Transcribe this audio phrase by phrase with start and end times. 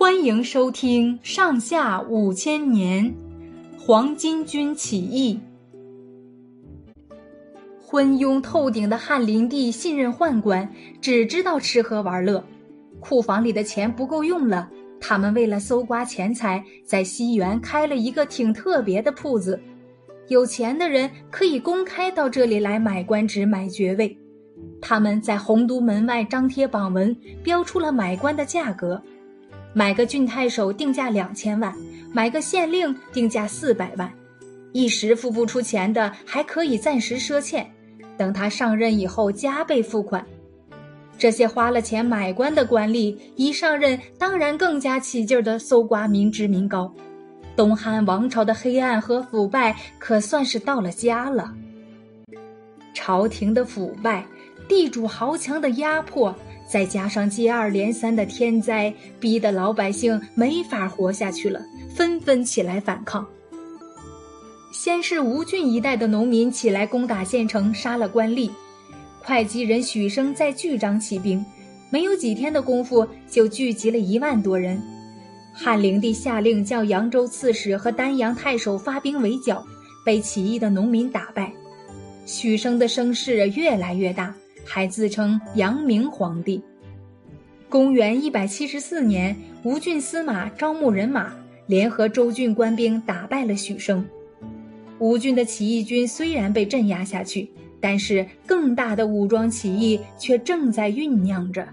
[0.00, 3.04] 欢迎收听《上下五千年》
[3.78, 5.38] 黄巾军起义。
[7.78, 10.66] 昏庸透顶的汉灵帝信任宦官，
[11.02, 12.42] 只知道吃喝玩乐，
[12.98, 14.70] 库房里的钱不够用了。
[14.98, 19.60] 他们为了搜刮钱财，在西园开了一个挺特别的铺子。
[20.28, 24.16] 有钱的人可以公开到这里来买官职、买爵位。
[24.80, 27.14] 他们在洪都门外张贴榜文，
[27.44, 28.98] 标出了买官的价格。
[29.72, 31.74] 买个郡太守定价两千万，
[32.12, 34.12] 买个县令定价四百万，
[34.72, 37.70] 一时付不出钱的还可以暂时赊欠，
[38.16, 40.26] 等他上任以后加倍付款。
[41.16, 46.92] 这些花了钱买官的官吏一上任，当然更加起劲儿地搜刮民脂民膏。
[47.54, 51.52] 东汉王朝的黑暗和腐败可算是到了家了。
[52.94, 54.24] 朝廷的腐败，
[54.66, 56.34] 地主豪强的压迫。
[56.70, 61.60] 再加上接二连三的天灾，逼得老百姓没法活下去了，
[61.94, 63.26] 纷纷起来反抗。
[64.72, 68.48] 先是吴郡一带的农民起来攻打县城，杀了官吏。
[69.20, 71.44] 会稽人许生在巨章起兵，
[71.90, 74.80] 没有几天的功夫就聚集了一万多人。
[75.52, 79.66] 汉灵帝下令叫扬州刺史和丹阳太守发兵围剿，
[80.06, 81.52] 被起义的农民打败。
[82.24, 84.32] 许生的声势越来越大。
[84.72, 86.62] 还自称阳明皇帝。
[87.68, 91.32] 公元一百七十四年，吴郡司马招募人马，
[91.66, 94.06] 联合周郡官兵打败了许生。
[95.00, 101.66] 吴郡的起义军虽然被镇压下去，但是更大的武装起义却正在酝酿着。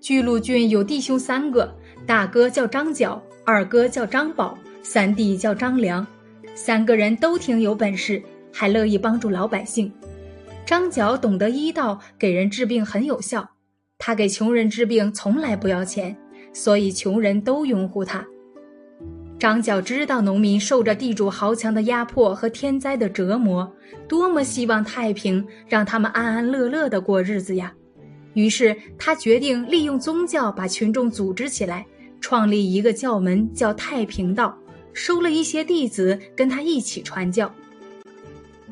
[0.00, 1.76] 巨鹿郡有弟兄三个，
[2.06, 6.06] 大哥叫张角，二哥叫张宝，三弟叫张良。
[6.54, 9.92] 三个人都挺有本事，还乐意帮助老百姓。
[10.70, 13.50] 张角懂得医道，给人治病很有效。
[13.98, 16.16] 他给穷人治病从来不要钱，
[16.52, 18.24] 所以穷人都拥护他。
[19.36, 23.68] 张角知道农民受着地主豪强的压迫和天灾的折磨，
[24.06, 27.74] 多么希望太平，让他们安安乐乐地过日子呀！
[28.34, 31.84] 于是他决定利用宗教把群众组织起来，
[32.20, 34.56] 创立一个教门，叫太平道，
[34.92, 37.52] 收了一些弟子跟他一起传教。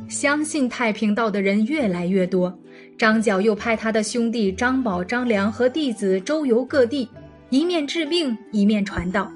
[0.06, 2.56] 相信太平道的人越来越多，
[2.96, 7.08] 张角又派他的兄弟张宝、张良和弟子周游各地，
[7.50, 9.30] 一面治病，一面传道。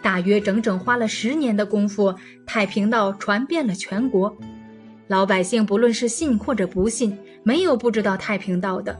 [0.00, 2.14] 大约整整花了十年的功夫，
[2.46, 4.34] 太平道传遍了全国。
[5.08, 8.98] 老百姓不论是信或者不信，没有不知道太平道的。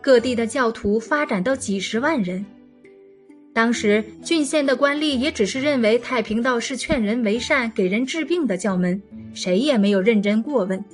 [0.00, 2.44] 各地的教徒发展到几十万人。
[3.52, 9.02] 当时郡县的官吏也只是认为太平道是劝人为善、给人治病的教门。
[9.34, 10.84] 谁也没有认真过问，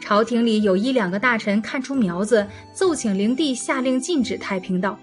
[0.00, 4.98] 朝廷里有一两个大臣看出苗子，奏请灵帝下令禁止太平道。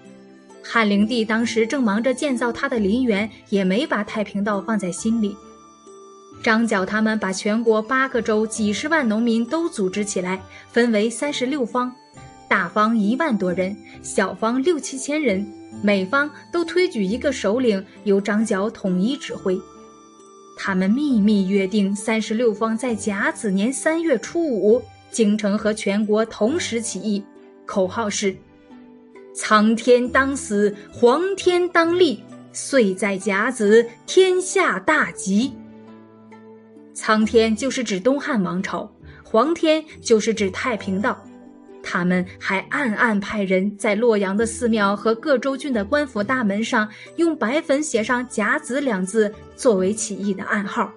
[0.62, 5.34] 汉灵帝当时正忙着建造他的陵园，也没把太平道放在心里。
[6.42, 10.40] 张角他们把全国八个州几十万农民都组织起来，
[10.70, 11.92] 分为三十六方，
[12.48, 15.46] 大方一万多人，小方六七千人，
[15.82, 19.58] 每方都推举一个首领，由张角统一指挥。
[20.62, 27.24] 他们秘密约定，三十六方在甲子年三月初五，京城和全国同时起义，
[27.64, 28.36] 口号是
[29.34, 32.22] ：“苍天当死，黄天当立，
[32.52, 35.54] 岁在甲子，天下大吉。”
[36.92, 38.92] 苍天就是指东汉王朝，
[39.24, 41.18] 黄天就是指太平道。
[41.82, 50.92] 他们还暗暗派人在洛阳的寺庙和各州郡的官府大门上用白粉写上“甲子”两字，作为起义的暗号。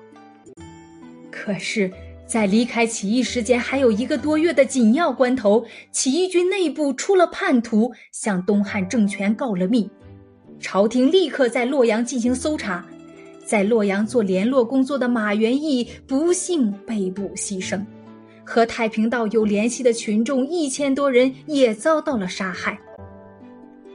[1.31, 1.91] 可是，
[2.27, 9.89] 在离开起义时间还有一个多月的紧要关头，起义军内部出了叛徒，向东汉政权告了密。
[10.59, 12.85] 朝廷立刻在洛阳进行搜查，
[13.45, 17.83] 在洛阳做联络工作的马元义不幸被捕牺牲。
[18.43, 22.77] 和太平道有联系的群众一千多人也遭到了杀害。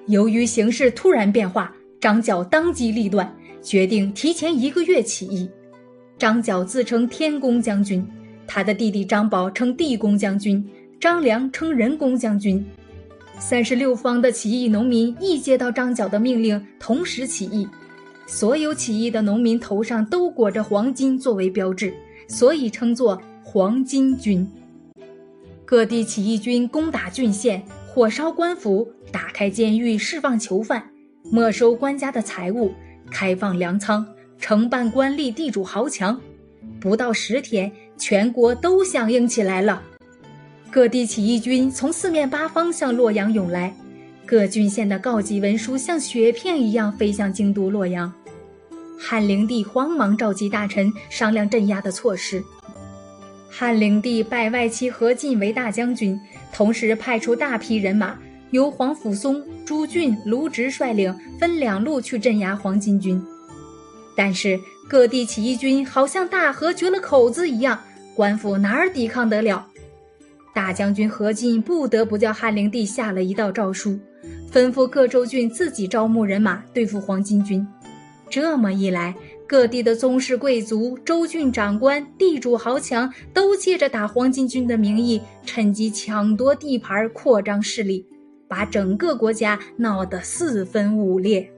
[0.06, 3.30] 由于形势突然变化，张角当机立断，
[3.60, 5.48] 决定提前一个月起义。
[6.16, 8.06] 张角自称天公将军，
[8.46, 10.66] 他的弟弟张宝称地公将军，
[10.98, 12.64] 张良称人公将军。
[13.38, 17.68] 三十六方的起义农民一接到张角的命令，同时起义。
[18.26, 21.94] 所有起义的农民头上都裹着黄金作为标志，
[22.26, 23.20] 所以称作。
[23.50, 24.46] 黄巾军，
[25.64, 30.86] 各地起义军攻打郡县，火烧官府，打开监狱，释放囚犯，
[31.32, 32.70] 没收官家的财物，
[33.10, 34.06] 开放粮仓，
[34.38, 36.20] 承办官吏、地主豪强。
[36.78, 39.82] 不到十天，全国都响应起来了。
[40.70, 43.74] 各地起义军从四面八方向洛阳涌来，
[44.26, 48.12] 各郡县的告急文书像雪片一样飞向京都洛阳。
[49.00, 52.44] 汉灵帝慌忙召集大臣商量镇压的措施。
[53.50, 56.20] 汉灵帝拜外戚何进为大将军，
[56.52, 58.16] 同时派出大批人马，
[58.50, 63.20] 由皇甫嵩、朱俊、卢植率领，分两路去镇压黄巾军。
[64.16, 64.58] 但是
[64.88, 67.78] 各地起义军好像大河决了口子一样，
[68.14, 69.66] 官府哪儿抵抗得了？
[70.54, 73.98] 大将军何进不得不叫汉灵帝下了一道诏书，
[74.52, 77.66] 吩咐各州郡自己招募人马对付黄巾军。
[78.30, 79.14] 这么一来，
[79.48, 88.04] 各地的宗室贵族、州郡长官、地主豪强都借着打黄巾军的名义，趁机抢夺地盘、扩张势力，
[88.46, 91.50] 把整个国家闹得四分五裂。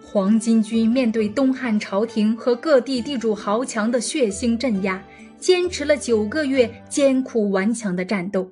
[0.00, 5.02] 黄巾军面对东汉朝廷和各地地主豪强的血腥镇压，
[5.40, 8.48] 坚持了九个月艰苦顽强的战斗。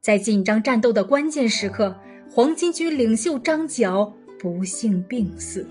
[0.00, 1.92] 在紧张战斗的关键时刻，
[2.30, 5.66] 黄巾军领袖张角不幸病死。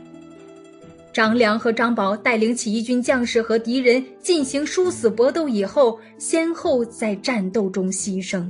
[1.15, 8.45] 张良和张宝带领起义军将士和敌人进行殊死搏斗以后，先后在战斗中牺牲。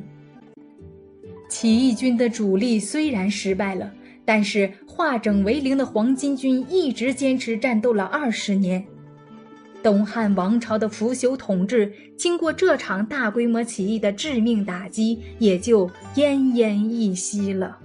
[1.48, 3.94] 起义军的主力虽然失败了。
[4.28, 8.84] 但是化整为零的黄巾军一直坚持战斗了二十年，
[9.84, 17.78] 东汉王朝的腐朽统治经过这场大规模起义的致命打击，也就奄奄一息了。